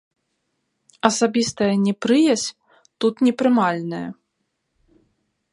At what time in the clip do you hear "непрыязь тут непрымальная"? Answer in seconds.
1.85-4.05